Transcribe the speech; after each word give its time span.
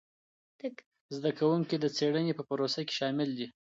زده 1.15 1.31
کوونکي 1.39 1.75
د 1.79 1.85
څېړنې 1.95 2.33
په 2.35 2.43
پروسه 2.49 2.79
کي 2.87 2.93
شامل 2.99 3.29
دي. 3.37 3.47